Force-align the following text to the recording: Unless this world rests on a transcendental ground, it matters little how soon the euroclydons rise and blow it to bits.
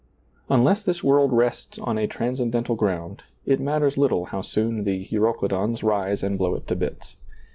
Unless 0.49 0.81
this 0.81 1.03
world 1.03 1.31
rests 1.31 1.77
on 1.77 1.99
a 1.99 2.07
transcendental 2.07 2.75
ground, 2.75 3.21
it 3.45 3.59
matters 3.59 3.99
little 3.99 4.25
how 4.25 4.41
soon 4.41 4.83
the 4.83 5.05
euroclydons 5.11 5.83
rise 5.83 6.23
and 6.23 6.39
blow 6.39 6.55
it 6.55 6.65
to 6.69 6.75
bits. 6.75 7.15